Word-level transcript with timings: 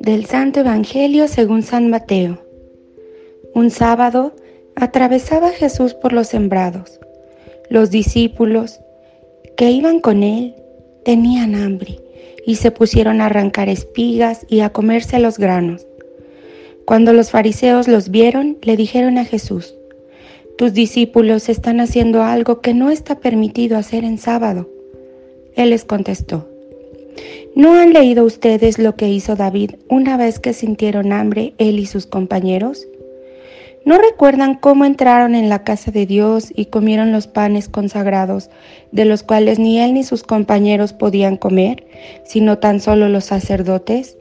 Del 0.00 0.26
Santo 0.26 0.60
Evangelio 0.60 1.26
según 1.26 1.62
San 1.62 1.88
Mateo. 1.88 2.38
Un 3.54 3.70
sábado 3.70 4.36
atravesaba 4.74 5.50
Jesús 5.50 5.94
por 5.94 6.12
los 6.12 6.28
sembrados. 6.28 7.00
Los 7.70 7.90
discípulos 7.90 8.78
que 9.56 9.70
iban 9.70 10.00
con 10.00 10.22
él 10.22 10.54
tenían 11.04 11.54
hambre 11.54 11.98
y 12.44 12.56
se 12.56 12.70
pusieron 12.70 13.20
a 13.20 13.26
arrancar 13.26 13.70
espigas 13.70 14.44
y 14.48 14.60
a 14.60 14.70
comerse 14.70 15.18
los 15.18 15.38
granos. 15.38 15.86
Cuando 16.84 17.14
los 17.14 17.30
fariseos 17.30 17.88
los 17.88 18.10
vieron, 18.10 18.58
le 18.62 18.76
dijeron 18.76 19.16
a 19.16 19.24
Jesús, 19.24 19.74
tus 20.58 20.74
discípulos 20.74 21.48
están 21.48 21.80
haciendo 21.80 22.22
algo 22.22 22.60
que 22.60 22.74
no 22.74 22.90
está 22.90 23.18
permitido 23.20 23.78
hacer 23.78 24.04
en 24.04 24.18
sábado. 24.18 24.68
Él 25.54 25.70
les 25.70 25.84
contestó, 25.84 26.48
¿No 27.56 27.72
han 27.72 27.94
leído 27.94 28.26
ustedes 28.26 28.78
lo 28.78 28.96
que 28.96 29.08
hizo 29.08 29.34
David 29.34 29.76
una 29.88 30.18
vez 30.18 30.38
que 30.38 30.52
sintieron 30.52 31.10
hambre 31.10 31.54
él 31.56 31.78
y 31.78 31.86
sus 31.86 32.04
compañeros? 32.04 32.86
¿No 33.86 33.96
recuerdan 33.96 34.56
cómo 34.56 34.84
entraron 34.84 35.34
en 35.34 35.48
la 35.48 35.64
casa 35.64 35.90
de 35.90 36.04
Dios 36.04 36.52
y 36.54 36.66
comieron 36.66 37.12
los 37.12 37.28
panes 37.28 37.70
consagrados, 37.70 38.50
de 38.92 39.06
los 39.06 39.22
cuales 39.22 39.58
ni 39.58 39.80
él 39.80 39.94
ni 39.94 40.04
sus 40.04 40.22
compañeros 40.22 40.92
podían 40.92 41.38
comer, 41.38 41.86
sino 42.26 42.58
tan 42.58 42.78
solo 42.78 43.08
los 43.08 43.24
sacerdotes? 43.24 44.18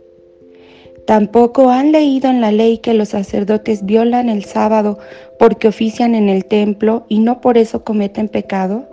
Tampoco 1.05 1.71
han 1.71 1.91
leído 1.91 2.29
en 2.29 2.39
la 2.39 2.53
ley 2.53 2.77
que 2.77 2.93
los 2.93 3.09
sacerdotes 3.09 3.85
violan 3.85 4.29
el 4.29 4.45
sábado 4.45 4.97
porque 5.37 5.67
ofician 5.67 6.15
en 6.15 6.29
el 6.29 6.45
templo 6.45 7.05
y 7.09 7.19
no 7.19 7.41
por 7.41 7.57
eso 7.57 7.83
cometen 7.83 8.29
pecado? 8.29 8.87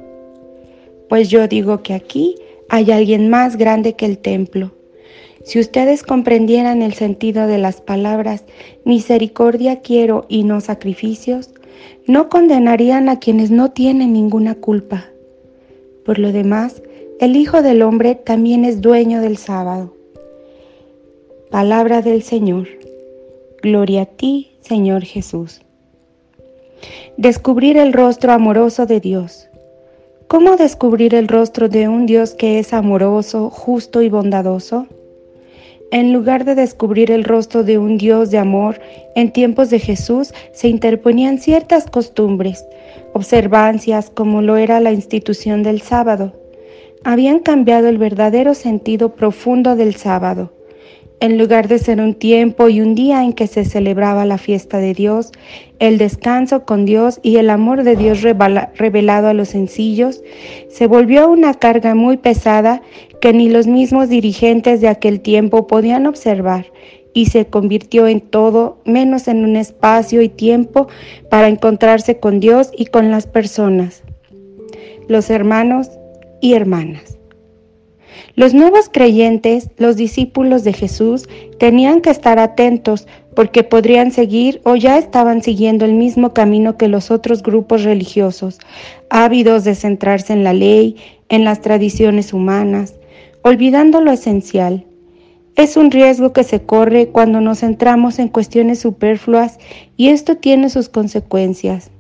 Pues 1.09 1.29
yo 1.29 1.47
digo 1.47 1.85
que 1.85 1.95
aquí 1.95 2.35
hay 2.73 2.91
alguien 2.91 3.29
más 3.29 3.59
grande 3.59 3.97
que 3.97 4.07
el 4.07 4.17
templo. 4.17 4.73
Si 5.45 5.61
ustedes 5.61 6.03
comprendieran 6.03 6.81
el 6.81 6.95
sentido 6.95 7.47
de 7.47 7.59
las 7.59 7.83
palabras 7.83 8.45
misericordia 8.87 9.83
quiero 9.83 10.25
y 10.31 10.45
no 10.45 10.63
sacrificios, 10.63 11.51
no 12.07 12.31
condenarían 12.31 13.11
a 13.11 13.19
quienes 13.19 13.51
no 13.51 13.73
tienen 13.73 14.15
ninguna 14.15 14.55
culpa. 14.55 15.05
Por 16.07 16.19
lo 16.19 16.33
demás, 16.33 16.83
el 17.21 17.37
Hijo 17.37 17.61
del 17.61 17.83
Hombre 17.83 18.15
también 18.15 18.65
es 18.65 18.81
dueño 18.81 19.21
del 19.21 19.37
sábado. 19.37 19.95
Palabra 21.51 22.01
del 22.01 22.23
Señor. 22.23 22.69
Gloria 23.63 24.03
a 24.03 24.07
ti, 24.07 24.53
Señor 24.63 25.05
Jesús. 25.05 25.61
Descubrir 27.19 27.77
el 27.77 27.93
rostro 27.93 28.33
amoroso 28.33 28.87
de 28.87 28.99
Dios. 28.99 29.51
¿Cómo 30.33 30.57
descubrir 30.57 31.15
el 31.15 31.29
rostro 31.29 31.69
de 31.69 31.89
un 31.89 32.07
Dios 32.07 32.33
que 32.33 32.59
es 32.59 32.73
amoroso, 32.73 33.51
justo 33.51 34.01
y 34.01 34.09
bondadoso? 34.09 34.87
En 35.91 36.15
lugar 36.15 36.47
de 36.47 36.55
descubrir 36.55 37.11
el 37.11 37.23
rostro 37.23 37.65
de 37.65 37.77
un 37.77 37.99
Dios 37.99 38.31
de 38.31 38.39
amor, 38.39 38.81
en 39.15 39.31
tiempos 39.31 39.69
de 39.69 39.79
Jesús 39.79 40.33
se 40.55 40.69
interponían 40.69 41.37
ciertas 41.37 41.85
costumbres, 41.85 42.65
observancias 43.13 44.09
como 44.09 44.41
lo 44.41 44.57
era 44.57 44.81
la 44.81 44.93
institución 44.93 45.63
del 45.63 45.83
sábado. 45.83 46.33
Habían 47.05 47.41
cambiado 47.41 47.89
el 47.91 47.99
verdadero 47.99 48.55
sentido 48.55 49.15
profundo 49.15 49.77
del 49.77 49.97
sábado 49.97 50.51
en 51.23 51.39
lugar 51.39 51.69
de 51.69 51.79
ser 51.79 52.01
un 52.01 52.15
tiempo 52.15 52.69
y 52.69 52.81
un 52.81 52.97
día 52.97 53.23
en 53.23 53.33
que 53.33 53.47
se 53.47 53.65
celebraba 53.65 54.27
la 54.27 54.39
fiesta 54.39 54.79
de 54.79 54.93
Dios, 54.93 55.31
el 55.79 55.97
descanso 55.97 56.65
con 56.65 56.85
Dios 56.85 57.21
y 57.23 57.37
el 57.37 57.49
amor 57.49 57.85
de 57.85 57.95
Dios 57.95 58.23
revelado 58.23 59.29
a 59.29 59.33
los 59.33 59.51
sencillos, 59.51 60.21
se 60.69 60.89
volvió 60.89 61.31
una 61.31 61.55
carga 61.55 61.95
muy 61.95 62.17
pesada 62.17 62.83
que 63.21 63.33
ni 63.33 63.49
los 63.49 63.69
mismos 63.69 64.09
dirigentes 64.09 64.81
de 64.81 64.89
aquel 64.89 65.21
tiempo 65.21 65.69
podían 65.69 66.09
observar 66.09 66.67
y 67.15 67.27
se 67.27 67.47
convirtió 67.47 68.09
en 68.09 68.21
todo 68.21 68.79
menos 68.85 69.29
en 69.29 69.45
un 69.45 69.55
espacio 69.55 70.23
y 70.23 70.29
tiempo 70.29 70.89
para 71.31 71.47
encontrarse 71.47 72.19
con 72.19 72.41
Dios 72.41 72.73
y 72.77 72.87
con 72.87 73.13
las 73.13 73.29
personas, 73.29 74.03
los 75.07 75.31
hermanos 75.31 75.89
y 76.41 76.55
hermanas. 76.55 77.22
Los 78.35 78.55
nuevos 78.55 78.89
creyentes, 78.91 79.71
los 79.77 79.97
discípulos 79.97 80.65
de 80.65 80.73
Jesús, 80.73 81.29
tenían 81.59 82.01
que 82.01 82.11
estar 82.11 82.39
atentos 82.39 83.07
porque 83.35 83.63
podrían 83.63 84.11
seguir 84.11 84.61
o 84.65 84.77
ya 84.77 84.99
estaban 84.99 85.43
siguiendo 85.43 85.85
el 85.85 85.95
mismo 85.95 86.33
camino 86.33 86.77
que 86.77 86.89
los 86.89 87.11
otros 87.11 87.43
grupos 87.43 87.85
religiosos, 87.85 88.59
ávidos 89.11 89.65
de 89.65 89.75
centrarse 89.75 90.33
en 90.33 90.45
la 90.45 90.53
ley, 90.53 90.97
en 91.29 91.45
las 91.45 91.61
tradiciones 91.61 92.33
humanas, 92.33 92.95
olvidando 93.43 94.01
lo 94.01 94.13
esencial. 94.13 94.87
Es 95.55 95.77
un 95.77 95.91
riesgo 95.91 96.33
que 96.33 96.45
se 96.45 96.63
corre 96.63 97.09
cuando 97.09 97.41
nos 97.41 97.61
centramos 97.61 98.19
en 98.19 98.29
cuestiones 98.29 98.81
superfluas 98.81 99.59
y 99.97 100.09
esto 100.09 100.37
tiene 100.37 100.71
sus 100.71 100.89
consecuencias. 100.89 101.91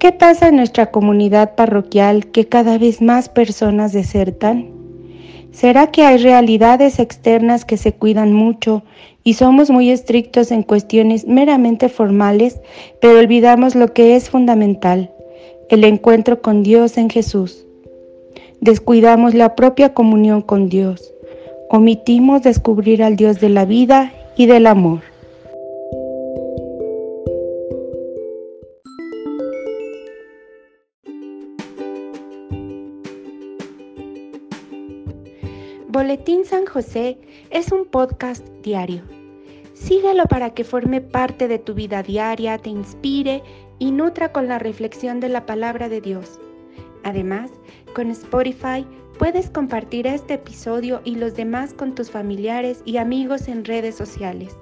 ¿Qué 0.00 0.12
pasa 0.12 0.48
en 0.48 0.56
nuestra 0.56 0.90
comunidad 0.90 1.54
parroquial 1.54 2.26
que 2.26 2.48
cada 2.48 2.78
vez 2.78 3.02
más 3.02 3.28
personas 3.28 3.92
desertan? 3.92 4.79
¿Será 5.52 5.88
que 5.88 6.02
hay 6.02 6.18
realidades 6.18 6.98
externas 6.98 7.64
que 7.64 7.76
se 7.76 7.92
cuidan 7.92 8.32
mucho 8.32 8.82
y 9.24 9.34
somos 9.34 9.70
muy 9.70 9.90
estrictos 9.90 10.52
en 10.52 10.62
cuestiones 10.62 11.26
meramente 11.26 11.88
formales, 11.88 12.60
pero 13.00 13.18
olvidamos 13.18 13.74
lo 13.74 13.92
que 13.92 14.16
es 14.16 14.30
fundamental, 14.30 15.10
el 15.68 15.84
encuentro 15.84 16.40
con 16.40 16.62
Dios 16.62 16.96
en 16.98 17.10
Jesús? 17.10 17.66
Descuidamos 18.60 19.34
la 19.34 19.56
propia 19.56 19.92
comunión 19.92 20.40
con 20.42 20.68
Dios. 20.68 21.12
Omitimos 21.68 22.42
descubrir 22.42 23.02
al 23.02 23.16
Dios 23.16 23.40
de 23.40 23.48
la 23.48 23.64
vida 23.64 24.12
y 24.36 24.46
del 24.46 24.66
amor. 24.66 25.09
Boletín 35.92 36.44
San 36.44 36.66
José 36.66 37.18
es 37.50 37.72
un 37.72 37.84
podcast 37.84 38.46
diario. 38.62 39.02
Síguelo 39.74 40.26
para 40.26 40.54
que 40.54 40.62
forme 40.62 41.00
parte 41.00 41.48
de 41.48 41.58
tu 41.58 41.74
vida 41.74 42.04
diaria, 42.04 42.58
te 42.58 42.70
inspire 42.70 43.42
y 43.80 43.90
nutra 43.90 44.30
con 44.30 44.46
la 44.46 44.60
reflexión 44.60 45.18
de 45.18 45.28
la 45.28 45.46
palabra 45.46 45.88
de 45.88 46.00
Dios. 46.00 46.38
Además, 47.02 47.50
con 47.92 48.08
Spotify 48.12 48.86
puedes 49.18 49.50
compartir 49.50 50.06
este 50.06 50.34
episodio 50.34 51.00
y 51.04 51.16
los 51.16 51.34
demás 51.34 51.74
con 51.74 51.96
tus 51.96 52.08
familiares 52.08 52.82
y 52.84 52.98
amigos 52.98 53.48
en 53.48 53.64
redes 53.64 53.96
sociales. 53.96 54.56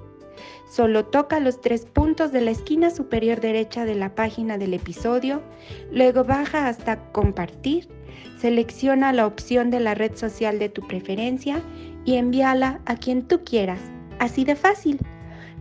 Solo 0.67 1.05
toca 1.05 1.39
los 1.39 1.61
tres 1.61 1.85
puntos 1.85 2.31
de 2.31 2.41
la 2.41 2.49
esquina 2.49 2.89
superior 2.89 3.39
derecha 3.39 3.85
de 3.85 3.93
la 3.93 4.15
página 4.15 4.57
del 4.57 4.73
episodio, 4.73 5.43
luego 5.91 6.23
baja 6.23 6.67
hasta 6.67 7.11
compartir 7.11 7.87
Selecciona 8.37 9.13
la 9.13 9.25
opción 9.25 9.69
de 9.69 9.79
la 9.79 9.95
red 9.95 10.15
social 10.15 10.59
de 10.59 10.69
tu 10.69 10.85
preferencia 10.87 11.61
y 12.05 12.15
envíala 12.15 12.81
a 12.85 12.95
quien 12.95 13.27
tú 13.27 13.43
quieras. 13.43 13.79
Así 14.19 14.45
de 14.45 14.55
fácil. 14.55 14.99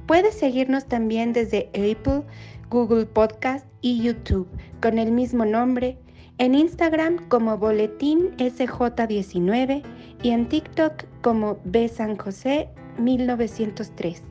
Puedes 0.06 0.34
seguirnos 0.34 0.86
también 0.86 1.32
desde 1.32 1.68
Apple, 1.74 2.22
Google 2.70 3.06
Podcast 3.06 3.66
y 3.80 4.02
YouTube 4.02 4.48
con 4.80 4.98
el 4.98 5.12
mismo 5.12 5.44
nombre, 5.44 5.98
en 6.38 6.54
Instagram 6.54 7.28
como 7.28 7.58
Boletín 7.58 8.30
SJ19 8.36 9.82
y 10.22 10.30
en 10.30 10.48
TikTok 10.48 11.04
como 11.20 11.58
B 11.64 11.88
San 11.88 12.16
José 12.16 12.68
1903. 12.98 14.22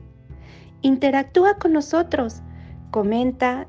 Interactúa 0.82 1.58
con 1.58 1.72
nosotros, 1.72 2.42
comenta, 2.90 3.68